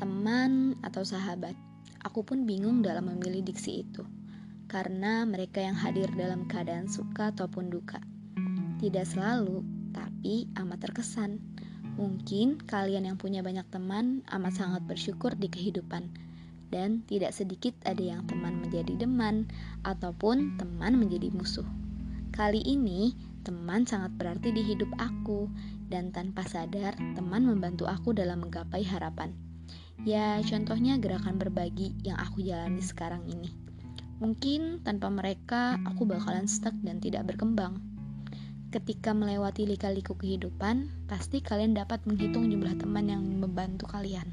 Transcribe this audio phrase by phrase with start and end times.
[0.00, 1.52] teman atau sahabat.
[2.08, 4.00] Aku pun bingung dalam memilih diksi itu,
[4.64, 8.00] karena mereka yang hadir dalam keadaan suka ataupun duka.
[8.80, 9.60] Tidak selalu,
[9.92, 11.36] tapi amat terkesan.
[12.00, 16.08] Mungkin kalian yang punya banyak teman amat sangat bersyukur di kehidupan,
[16.72, 19.44] dan tidak sedikit ada yang teman menjadi deman
[19.84, 21.68] ataupun teman menjadi musuh.
[22.32, 23.12] Kali ini,
[23.44, 25.52] teman sangat berarti di hidup aku,
[25.92, 29.36] dan tanpa sadar, teman membantu aku dalam menggapai harapan.
[30.08, 33.52] Ya, contohnya gerakan berbagi yang aku jalani sekarang ini.
[34.20, 37.80] Mungkin tanpa mereka, aku bakalan stuck dan tidak berkembang.
[38.70, 44.24] Ketika melewati lika-liku kehidupan, pasti kalian dapat menghitung jumlah teman yang membantu kalian.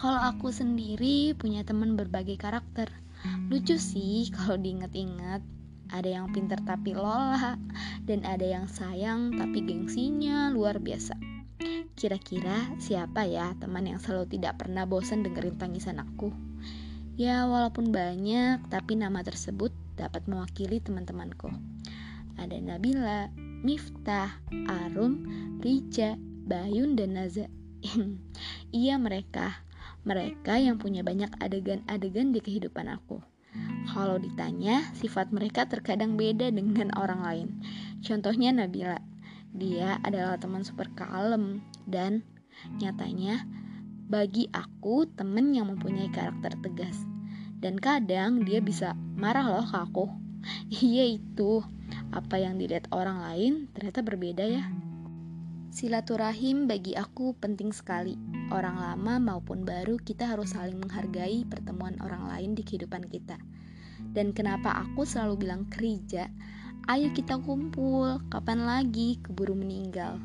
[0.00, 2.88] Kalau aku sendiri punya teman berbagai karakter.
[3.52, 5.44] Lucu sih kalau diingat-ingat.
[5.88, 7.54] Ada yang pinter tapi lola,
[8.08, 11.37] dan ada yang sayang tapi gengsinya luar biasa.
[11.98, 16.30] Kira-kira siapa ya teman yang selalu tidak pernah bosan dengerin tangisan aku?
[17.18, 21.50] Ya, walaupun banyak, tapi nama tersebut dapat mewakili teman-temanku.
[22.38, 23.26] Ada Nabila,
[23.66, 24.38] Miftah,
[24.86, 25.26] Arum,
[25.58, 26.14] Rija,
[26.46, 27.50] Bayun, dan Naza.
[28.70, 29.66] iya mereka,
[30.06, 33.18] mereka yang punya banyak adegan-adegan di kehidupan aku.
[33.90, 37.48] Kalau ditanya, sifat mereka terkadang beda dengan orang lain.
[38.06, 39.02] Contohnya Nabila.
[39.52, 42.24] Dia adalah teman super kalem dan
[42.82, 43.46] nyatanya
[44.08, 46.96] bagi aku temen yang mempunyai karakter tegas.
[47.58, 50.06] Dan kadang dia bisa marah loh ke aku.
[50.70, 51.60] Iya itu,
[52.14, 54.64] apa yang dilihat orang lain ternyata berbeda ya.
[55.68, 58.16] Silaturahim bagi aku penting sekali.
[58.48, 63.36] Orang lama maupun baru kita harus saling menghargai pertemuan orang lain di kehidupan kita.
[64.00, 66.32] Dan kenapa aku selalu bilang kerja?
[66.88, 70.16] Ayo kita kumpul, kapan lagi keburu meninggal.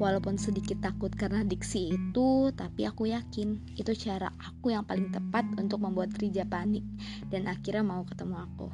[0.00, 5.44] Walaupun sedikit takut karena diksi itu, tapi aku yakin itu cara aku yang paling tepat
[5.60, 6.80] untuk membuat Rija panik
[7.28, 8.72] dan akhirnya mau ketemu aku.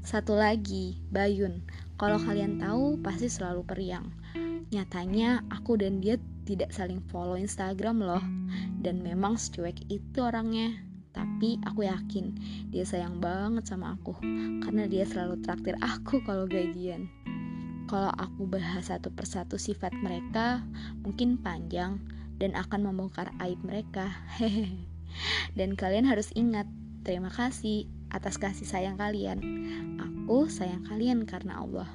[0.00, 1.60] Satu lagi, Bayun.
[2.00, 4.08] Kalau kalian tahu, pasti selalu periang.
[4.72, 6.16] Nyatanya, aku dan dia
[6.48, 8.24] tidak saling follow Instagram loh.
[8.80, 10.72] Dan memang secuek itu orangnya.
[11.42, 12.38] Tapi aku yakin
[12.70, 14.14] dia sayang banget sama aku
[14.62, 17.10] karena dia selalu traktir aku kalau gajian.
[17.90, 20.62] Kalau aku bahas satu persatu sifat mereka,
[21.02, 21.98] mungkin panjang
[22.38, 24.22] dan akan membongkar aib mereka.
[24.38, 24.86] Hehehe.
[25.58, 26.70] dan kalian harus ingat,
[27.02, 29.42] terima kasih atas kasih sayang kalian.
[29.98, 31.90] Aku sayang kalian karena Allah.